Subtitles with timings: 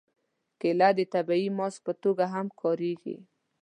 [0.59, 3.17] کېله د طبیعي ماسک په توګه هم کارېږي.